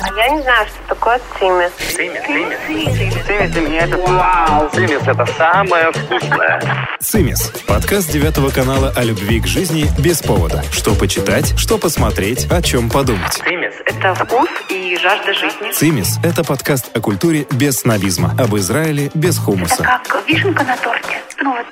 [0.00, 1.70] А я не знаю, что такое цимис.
[1.94, 2.22] Цимис,
[2.66, 3.26] цимис.
[3.26, 4.68] Цимис для меня это вау.
[4.70, 6.88] Цимис это самое вкусное.
[7.00, 10.62] «Цимис»– подкаст девятого канала о любви к жизни без повода.
[10.72, 13.32] Что почитать, что посмотреть, о чем подумать.
[13.34, 13.74] Цимис.
[13.86, 15.70] Это вкус и жажда жизни.
[15.72, 19.82] «Цимис»– это подкаст о культуре без снобизма, об Израиле без Это хумуса.
[19.82, 21.20] как вишенка на торте.
[21.40, 21.66] Ну вот,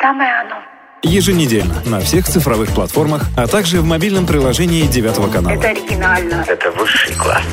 [0.00, 0.56] самое оно.
[1.02, 5.54] Еженедельно на всех цифровых платформах, а также в мобильном приложении девятого канала.
[5.54, 6.44] Это оригинально.
[6.46, 7.44] Это высший класс.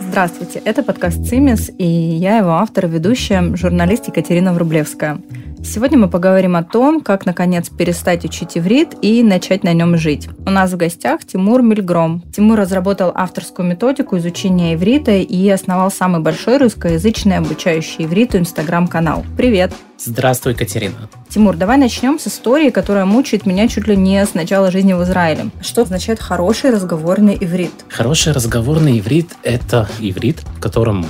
[0.00, 5.20] Здравствуйте, это подкаст «Цимис», и я его автор и ведущая, журналист Екатерина Врублевская.
[5.64, 10.28] Сегодня мы поговорим о том, как, наконец, перестать учить иврит и начать на нем жить.
[10.46, 12.22] У нас в гостях Тимур Мильгром.
[12.34, 19.24] Тимур разработал авторскую методику изучения иврита и основал самый большой русскоязычный обучающий ивриту инстаграм-канал.
[19.36, 19.72] Привет!
[19.98, 21.08] Здравствуй, Катерина.
[21.28, 25.02] Тимур, давай начнем с истории, которая мучает меня чуть ли не с начала жизни в
[25.02, 25.46] Израиле.
[25.60, 27.72] Что означает хороший разговорный иврит?
[27.88, 31.04] Хороший разговорный иврит– это иврит, в котором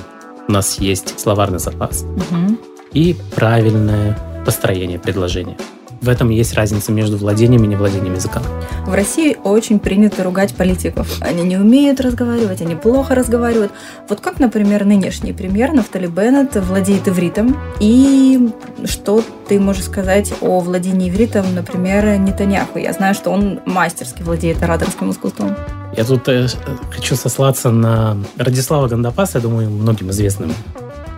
[0.48, 2.58] у нас есть словарный запас Мгм.
[2.94, 4.16] и правильное
[4.48, 5.58] построение предложения.
[6.00, 8.40] В этом есть разница между владением и невладением языка.
[8.86, 11.06] В России очень принято ругать политиков.
[11.20, 13.72] Они не умеют разговаривать, они плохо разговаривают.
[14.08, 17.58] Вот как, например, нынешний премьер Нафтали Беннет владеет ивритом.
[17.78, 18.48] И
[18.86, 22.78] что ты можешь сказать о владении ивритом, например, Нетаньяху?
[22.78, 25.56] Я знаю, что он мастерски владеет ораторским искусством.
[25.94, 26.46] Я тут э,
[26.90, 30.54] хочу сослаться на Радислава Гандапаса, я думаю, многим известным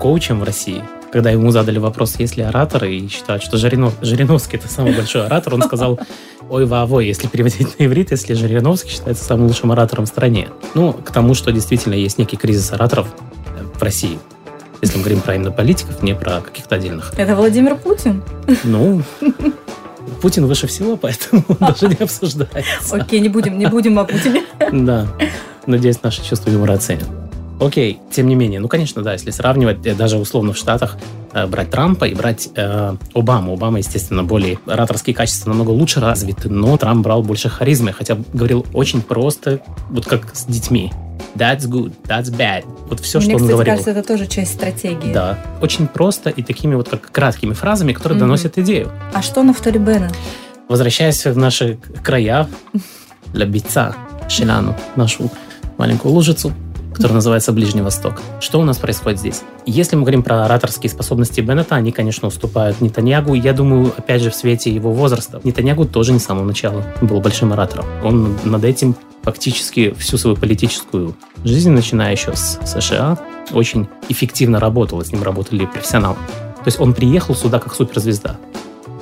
[0.01, 0.83] коучем в России.
[1.13, 5.27] Когда ему задали вопрос, есть ли ораторы, и считают, что Жирино- Жириновский это самый большой
[5.27, 6.01] оратор, он сказал,
[6.49, 10.49] ой, вовой, если переводить на иврит, если Жириновский считается самым лучшим оратором в стране.
[10.75, 13.09] Ну, к тому, что действительно есть некий кризис ораторов
[13.59, 14.19] э, в России.
[14.81, 17.13] Если мы говорим про именно политиков, не про каких-то отдельных.
[17.19, 18.23] Это Владимир Путин?
[18.65, 19.03] Ну,
[20.23, 22.97] Путин выше всего, поэтому даже не обсуждается.
[22.97, 24.45] Окей, не будем, не будем о Путине.
[24.73, 25.09] Да.
[25.67, 27.07] Надеюсь, наше чувство юмора оценят.
[27.61, 30.97] Окей, тем не менее, ну, конечно, да, если сравнивать э, даже условно в Штатах,
[31.35, 33.53] э, брать Трампа и брать э, Обаму.
[33.53, 38.65] Обама, естественно, более ораторские качества намного лучше развиты, но Трамп брал больше харизмы, хотя говорил
[38.73, 39.61] очень просто,
[39.91, 40.91] вот как с детьми.
[41.37, 42.65] That's good, that's bad.
[42.89, 43.73] Вот все, Мне, что он кстати, говорил.
[43.75, 45.13] кажется, это тоже часть стратегии.
[45.13, 48.27] Да, очень просто и такими вот как краткими фразами, которые Мгм.
[48.27, 48.91] доносят идею.
[49.13, 50.13] А что Нафтали Беннет?
[50.69, 52.49] Возвращаясь в наши края,
[53.35, 53.95] Лабица,
[54.29, 55.31] Шиляну, нашу
[55.79, 56.53] маленькую лужицу,
[57.01, 58.21] которая называется Ближний Восток.
[58.41, 59.41] Что у нас происходит здесь?
[59.65, 63.33] Если мы говорим про ораторские способности Беннета, они, конечно, уступают Нетаньягу.
[63.33, 65.41] Я думаю, опять же, в свете его возраста.
[65.43, 67.87] Нетаньягу тоже не с самого начала был большим оратором.
[68.05, 73.19] Он над этим фактически всю свою политическую жизнь, начиная еще с США,
[73.51, 76.17] очень эффективно работал, с ним работали профессионалы.
[76.57, 78.37] То есть он приехал сюда как суперзвезда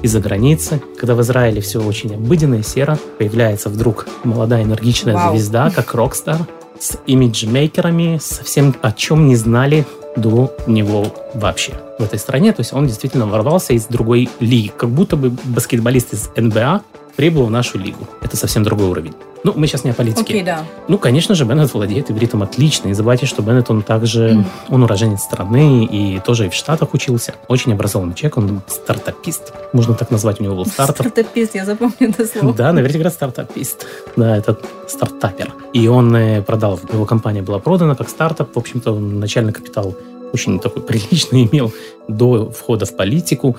[0.03, 5.35] из-за границы, когда в Израиле все очень обыденно и серо, появляется вдруг молодая энергичная Вау.
[5.35, 6.47] звезда, как рокстар,
[6.81, 12.53] с имиджмейкерами, совсем о чем не знали до него вообще в этой стране.
[12.53, 16.83] То есть он действительно ворвался из другой лиги, как будто бы баскетболист из НБА
[17.19, 18.06] прибыл в нашу лигу.
[18.23, 19.12] Это совсем другой уровень.
[19.43, 20.23] Ну, мы сейчас не о политике.
[20.23, 20.65] Окей, да.
[20.87, 22.87] Ну, конечно же, Беннет владеет ивритом отлично.
[22.87, 24.47] Не забывайте, что Беннет, он также, Мгм.
[24.69, 27.34] он уроженец страны и тоже и в Штатах учился.
[27.49, 29.53] Очень образованный человек, он стартапист.
[29.73, 30.95] Можно так назвать, у него был стартап.
[30.97, 32.55] Стартапист, я запомню это слово.
[32.55, 33.85] Да, наверное, говорят стартапист.
[34.17, 34.56] Да, это
[34.87, 35.53] стартапер.
[35.73, 38.55] И он э, продал, его компания была продана как стартап.
[38.55, 39.97] В общем-то, он начальный капитал
[40.33, 41.73] очень такой приличный имел
[42.06, 43.56] до входа в политику.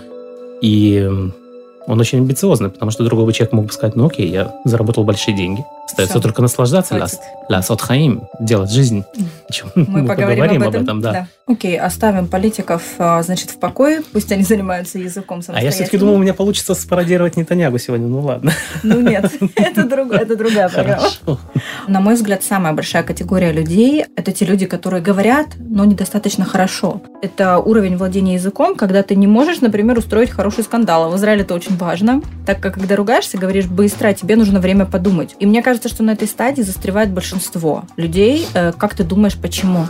[0.62, 1.10] И
[1.90, 5.04] он очень амбициозный, потому что другой бы человек мог бы сказать, ну окей, я заработал
[5.04, 5.66] большие деньги.
[5.90, 6.22] Остается Всё.
[6.22, 6.96] только наслаждаться.
[6.96, 7.20] Хватит.
[7.50, 9.04] Ля сот хаим, делать жизнь.
[9.52, 11.02] Чем Мы, поговорим, об этом.
[11.02, 11.28] да.
[11.48, 14.04] Окей, оставим политиков, а, значит, в покое.
[14.14, 18.08] Пусть они занимаются языком А я все-таки думал, у меня получится спародировать Нетаньягу сегодня.
[18.08, 18.52] Ну ладно.
[18.84, 21.00] Ну нет, это, друг- это другая программа.
[21.02, 21.40] Хорошо.
[21.88, 27.02] На мой взгляд, самая большая категория людей– это те люди, которые говорят, но недостаточно хорошо.
[27.24, 31.06] Это уровень владения языком, когда ты не можешь, например, устроить хороший скандал.
[31.06, 34.60] А в Израиле это очень важно, так как когда ругаешься, говоришь быстро, а тебе нужно
[34.60, 35.36] время подумать.
[35.40, 38.46] И мне кажется, что на этой стадии застревает большинство людей.
[38.54, 39.86] Э, Как ты думаешь, почему?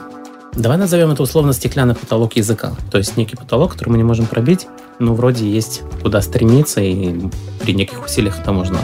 [0.53, 2.73] Давай назовем это условно стеклянный потолок языка.
[2.91, 4.67] То есть некий потолок, который мы не можем пробить,
[4.99, 7.15] но вроде есть куда стремиться, и
[7.61, 8.77] при неких усилиях это можно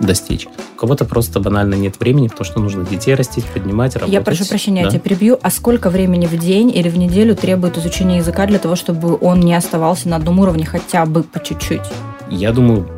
[0.00, 0.46] достичь.
[0.76, 4.14] У кого-то просто банально нет времени, потому что нужно детей растить, поднимать, работать.
[4.14, 4.90] Я прошу прощения, я Да.
[4.92, 5.38] тебя перебью.
[5.42, 9.40] А сколько времени в день или в неделю требует изучение языка для того, чтобы он
[9.40, 11.82] не оставался на одном уровне хотя бы по чуть-чуть?
[12.30, 12.88] Я думаю,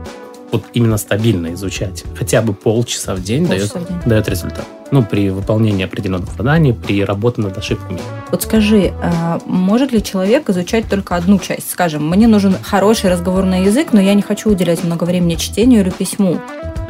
[0.53, 4.11] вот именно стабильно изучать хотя бы полчаса в день дает, Полчаса в день.
[4.11, 4.67] дает результат.
[4.91, 7.99] Ну, при выполнении определенных заданий, при работе над ошибками.
[8.31, 11.71] Вот скажи, а, может ли человек изучать только одну часть?
[11.71, 15.91] Скажем, мне нужен хороший разговорный язык, но я не хочу уделять много времени чтению или
[15.91, 16.39] письму.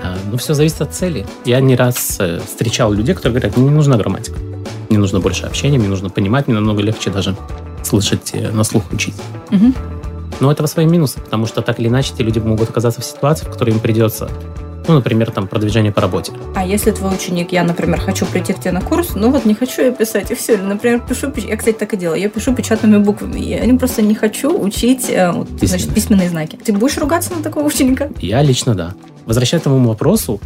[0.03, 1.25] А, Ну, все зависит от цели.
[1.44, 4.37] Я не раз э, встречал людей, которые говорят, мне не нужна грамматика.
[4.88, 7.37] Мне нужно больше общения, мне нужно понимать, мне намного легче даже
[7.85, 9.14] слышать, э, на слух учить.
[9.50, 9.75] Мгм.
[10.40, 13.46] Но этого свои минусы, потому что так или иначе эти люди могут оказаться в ситуации,
[13.46, 14.29] в которой им придется,
[14.88, 16.32] ну, например, там, продвижение по работе.
[16.56, 19.55] А если твой ученик, я, например, хочу прийти к тебе на курс, ну вот не
[19.55, 20.56] хочу я писать, и все.
[20.56, 24.58] Например, пишу, я, кстати, так и делаю, я пишу печатными буквами, я просто не хочу
[24.58, 26.29] учить э, вот, значит, Письменные.
[26.29, 26.58] знаки.
[26.62, 28.08] Ты будешь ругаться на такого ученика?
[28.20, 28.94] Я лично да.
[29.25, 30.40] Возвращаясь к тому вопросу,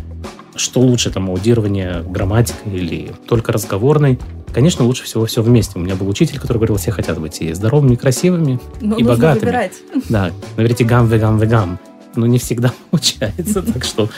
[0.55, 4.19] что лучше, там, аудирование, грамматика или только разговорный,
[4.57, 5.79] конечно, лучше всего все вместе.
[5.79, 9.03] У меня был учитель, который говорил, все хотят быть и здоровыми, и красивыми, Но И
[9.03, 9.41] богатыми.
[9.41, 9.73] выбирать.
[10.09, 11.79] Да, говорите гам, вегам, вегам.
[12.15, 14.09] Но не всегда получается, так что...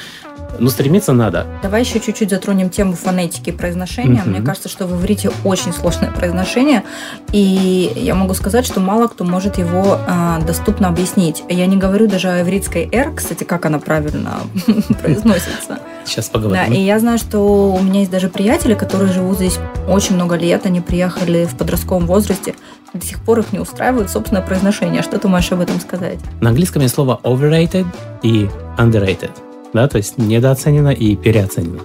[0.60, 1.46] Ну, стремиться надо.
[1.62, 4.22] Давай еще чуть-чуть затронем тему фонетики и произношения.
[4.22, 4.30] Мгм.
[4.30, 6.84] Мне кажется, что в иврите очень сложное произношение,
[7.32, 11.42] и я могу сказать, что мало кто может его а, доступно объяснить.
[11.48, 14.38] Я не говорю даже о ивритской «р», кстати, как она правильно
[15.02, 15.80] произносится.
[16.08, 16.72] Сейчас Да, поговорим.
[16.72, 19.58] и я знаю, что у меня есть даже приятели, которые живут здесь
[19.88, 22.54] очень много лет, они приехали в подростковом возрасте,
[22.94, 25.02] до сих пор их не устраивает собственное произношение.
[25.02, 26.18] Что ты можешь об этом сказать?
[26.40, 27.86] На английском есть слово overrated
[28.22, 29.30] и underrated.
[29.74, 31.80] Да, то есть недооценено и переоценено.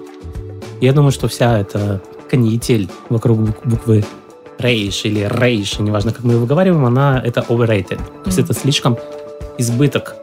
[0.79, 4.05] Я думаю, что вся эта канитель вокруг бук- буквы
[4.57, 7.97] рейш или рейш, неважно, как мы ее выговариваем, она это overrated.
[7.97, 8.97] То есть это слишком
[9.57, 10.15] избыток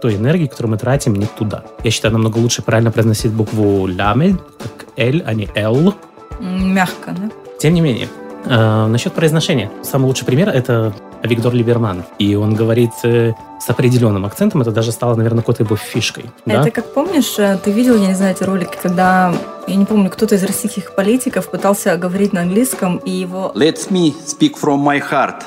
[0.00, 1.64] той энергии, которую мы тратим не туда.
[1.84, 5.94] Я считаю, намного лучше правильно произносить букву ламель, как L, а не L.
[6.40, 7.30] М, Мягко, да?
[7.58, 8.08] Тем не менее,
[8.46, 9.70] э, насчет произношения.
[9.82, 10.92] Самый лучший пример– это
[11.22, 12.04] Виктор Либерман.
[12.18, 14.62] И он говорит э, с определенным акцентом.
[14.62, 16.24] Это даже стало, наверное, какой-то его фишкой.
[16.46, 16.62] да?
[16.62, 19.34] Это как помнишь, э, ты видел, я не знаю, эти ролики, когда,
[19.66, 24.14] я не помню, кто-то из российских политиков пытался говорить на английском, и его Let me
[24.26, 25.42] speak from my heart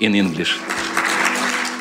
[0.00, 0.56] in English.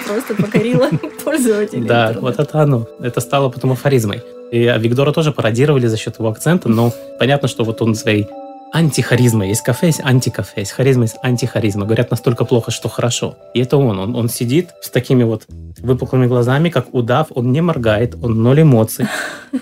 [0.08, 0.90] Просто покорило
[1.24, 1.88] пользователей.
[1.88, 2.88] Да, вот это оно.
[3.00, 4.22] Это стало потом афоризмой.
[4.52, 8.28] И а, Виктора тоже пародировали за счет его акцента, но понятно, что вот он своей
[8.72, 9.50] антихаризмой.
[9.50, 11.86] Есть кафе, есть антикафе, есть харизма, есть антихаризма.
[11.86, 13.36] Говорят, настолько плохо, что хорошо.
[13.54, 14.00] И это он.
[14.00, 15.44] Он, он сидит с такими вот
[15.80, 19.06] выпуклыми глазами, как удав, он не моргает, он ноль эмоций.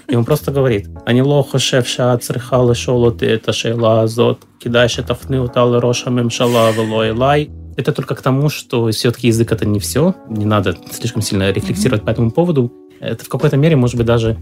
[0.08, 5.14] И он просто говорит, они лохо шеф шат црихалы шолоты, это шейла азот, кидаешь это
[5.14, 7.50] фнеуталы роша мемшала велой лай.
[7.78, 10.16] Это только к тому, что все-таки язык это не все.
[10.30, 12.72] Не надо слишком сильно рефлексировать по этому поводу.
[13.00, 14.38] Это в какой-то мере может быть даже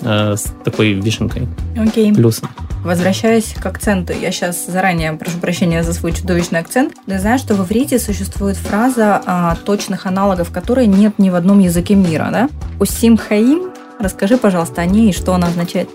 [0.00, 1.46] э, с такой вишенкой,
[1.78, 2.12] Окей.
[2.12, 2.48] плюсом.
[2.84, 6.94] Возвращаясь к акценту, я сейчас заранее прошу прощения за свой чудовищный акцент.
[7.06, 11.60] Ты знаешь, что в иврите существует фраза а, точных аналогов, которой нет ни в одном
[11.60, 12.48] языке мира, да?
[12.80, 13.70] Усим хаим.
[14.00, 15.88] Расскажи, пожалуйста, о ней и что она означает.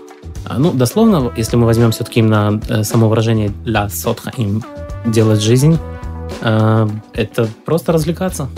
[0.46, 4.64] А, Ну, дословно, если мы возьмем все-таки именно э, само выражение «ля сотха им»
[5.04, 5.78] делать жизнь,
[6.40, 8.48] это просто развлекаться.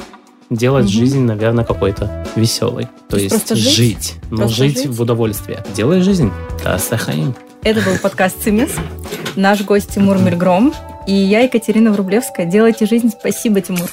[0.50, 0.93] Делать Мгм.
[0.93, 2.84] жизнь, наверное, какой-то веселой.
[3.08, 4.14] То, То есть есть просто жить?
[4.31, 4.87] Но Просто жить, жить?
[4.88, 5.62] в удовольствие.
[5.76, 6.32] Делай жизнь.
[6.64, 7.34] Да, сахаим.
[7.62, 8.70] Это был подкаст «Цимис».
[9.37, 10.75] Наш гость Тимур Мельгром.
[11.06, 12.46] И я, Екатерина Врублевская.
[12.46, 13.11] Делайте жизнь.
[13.17, 13.88] Спасибо, Тимур.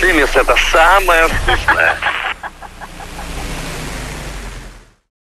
[0.00, 1.94] Цимис– это самое вкусное.